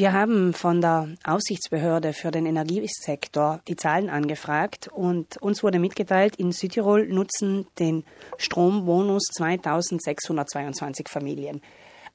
[0.00, 6.36] Wir haben von der Aufsichtsbehörde für den Energiesektor die Zahlen angefragt und uns wurde mitgeteilt,
[6.36, 8.04] in Südtirol nutzen den
[8.38, 11.60] Strombonus 2622 Familien.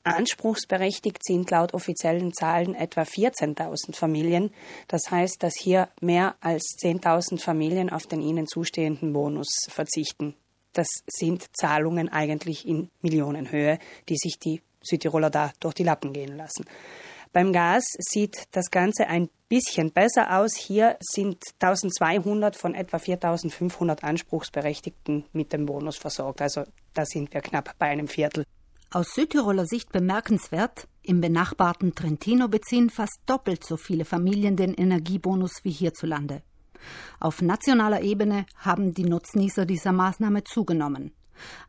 [0.04, 4.50] Anspruchsberechtigt sind laut offiziellen Zahlen etwa 14.000 Familien.
[4.88, 10.34] Das heißt, dass hier mehr als 10.000 Familien auf den ihnen zustehenden Bonus verzichten.
[10.74, 13.78] Das sind Zahlungen eigentlich in Millionenhöhe,
[14.10, 16.66] die sich die Südtiroler da durch die Lappen gehen lassen.
[17.36, 20.56] Beim Gas sieht das Ganze ein bisschen besser aus.
[20.56, 26.42] Hier sind 1200 von etwa 4500 Anspruchsberechtigten mit dem Bonus versorgt.
[26.42, 28.46] Also da sind wir knapp bei einem Viertel.
[28.90, 35.60] Aus Südtiroler Sicht bemerkenswert, im benachbarten Trentino beziehen fast doppelt so viele Familien den Energiebonus
[35.64, 36.42] wie hierzulande.
[37.20, 41.12] Auf nationaler Ebene haben die Nutznießer dieser Maßnahme zugenommen.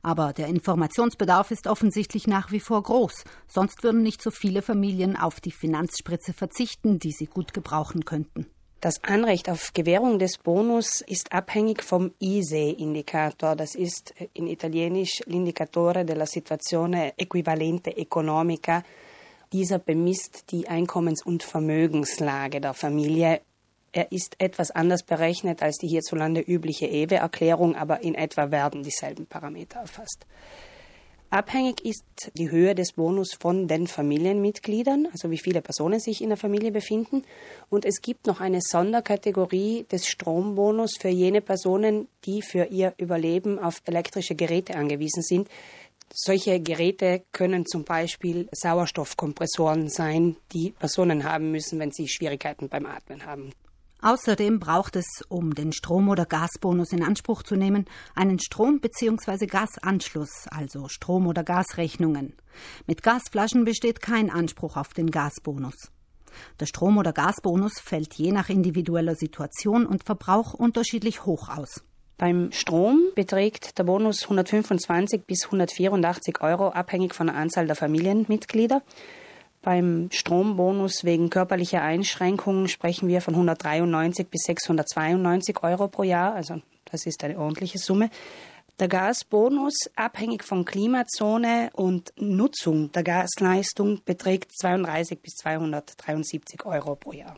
[0.03, 5.17] Aber der Informationsbedarf ist offensichtlich nach wie vor groß, sonst würden nicht so viele Familien
[5.17, 8.47] auf die Finanzspritze verzichten, die sie gut gebrauchen könnten.
[8.81, 13.57] Das Anrecht auf Gewährung des Bonus ist abhängig vom ISE-Indikator.
[13.57, 18.83] Das ist in Italienisch l'indicatore della situazione equivalente economica.
[19.53, 23.41] Dieser bemisst die Einkommens- und Vermögenslage der Familie
[23.97, 29.25] er ist etwas anders berechnet als die hierzulande übliche EWE-Erklärung, aber in etwa werden dieselben
[29.25, 30.27] Parameter erfasst.
[31.31, 36.29] Abhängig ist die Höhe des Bonus von den Familienmitgliedern, also wie viele Personen sich in
[36.29, 37.23] der Familie befinden.
[37.71, 43.59] Und es gibt noch eine Sonderkategorie des Strombonus für jene Personen, die für ihr Überleben
[43.59, 45.49] auf elektrische Geräte angewiesen sind.
[46.13, 52.85] Solche Geräte können zum Beispiel Sauerstoffkompressoren sein, die Personen haben müssen, wenn sie Schwierigkeiten beim
[52.85, 53.53] Atmen haben.
[54.03, 59.47] Außerdem braucht es, um den Strom- oder Gasbonus in Anspruch zu nehmen, einen Strom- bzw.
[59.47, 62.35] Gasanschluss, also Strom- oder Gasrechnungen.
[62.87, 65.91] Mit Gasflaschen besteht kein Anspruch auf den Gasbonus.
[66.61, 71.83] Der Strom- oder Gasbonus fällt je nach individueller Situation und Verbrauch unterschiedlich hoch aus.
[72.19, 78.83] Beim Strom beträgt der Bonus 125 bis 184 Euro, abhängig von der Anzahl der Familienmitglieder.
[79.67, 86.37] Beim Strombonus wegen körperlicher Einschränkungen sprechen wir von 193 bis 692 Euro pro Jahr.
[86.37, 88.11] Also das ist eine ordentliche Summe.
[88.79, 97.11] Der Gasbonus, abhängig von Klimazone und Nutzung der Gasleistung, beträgt 32 bis 273 Euro pro
[97.11, 97.35] Jahr.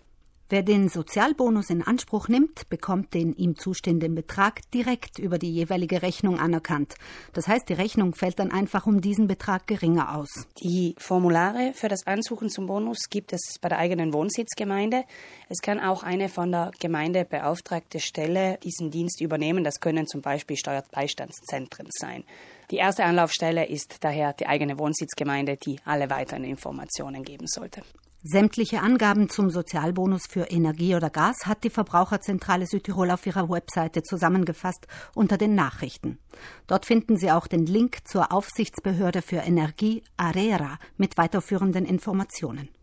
[0.51, 6.01] Wer den Sozialbonus in Anspruch nimmt, bekommt den ihm zustehenden Betrag direkt über die jeweilige
[6.01, 6.95] Rechnung anerkannt.
[7.35, 10.47] Das heißt, die Rechnung fällt dann einfach um diesen Betrag geringer aus.
[10.63, 15.05] Die Formulare für das Ansuchen zum Bonus gibt es bei der eigenen Wohnsitzgemeinde.
[15.51, 19.65] Es kann auch eine von der Gemeinde beauftragte Stelle diesen Dienst übernehmen.
[19.65, 22.25] Das können zum Beispiel Steuerbeistandszentren sein.
[22.71, 27.83] Die erste Anlaufstelle ist daher die eigene Wohnsitzgemeinde, die alle weiteren Informationen geben sollte.
[28.31, 34.03] Sämtliche Angaben zum Sozialbonus für Energie oder Gas hat die Verbraucherzentrale Südtirol auf ihrer Webseite
[34.03, 36.19] zusammengefasst unter den Nachrichten.
[36.67, 42.69] Dort finden Sie auch den Link zur Aufsichtsbehörde für Energie ARERA mit weiterführenden Informationen.